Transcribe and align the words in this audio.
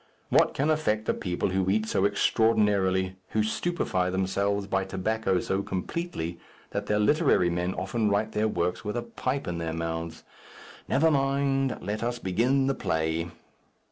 What 0.29 0.55
can 0.55 0.71
affect 0.71 1.07
a 1.09 1.13
people 1.13 1.51
who 1.51 1.69
eat 1.69 1.85
so 1.85 2.05
extraordinarily, 2.07 3.17
who 3.37 3.43
stupefy 3.43 4.09
themselves 4.09 4.65
by 4.65 4.83
tobacco 4.83 5.39
so 5.41 5.61
completely 5.61 6.39
that 6.71 6.87
their 6.87 6.97
literary 6.97 7.51
men 7.51 7.75
often 7.75 8.09
write 8.09 8.31
their 8.31 8.47
works 8.47 8.83
with 8.83 8.97
a 8.97 9.03
pipe 9.03 9.47
in 9.47 9.59
their 9.59 9.73
mouths? 9.73 10.23
Never 10.87 11.11
mind. 11.11 11.77
Let 11.83 12.01
us 12.01 12.17
begin 12.17 12.65
the 12.65 12.73
play." 12.73 13.27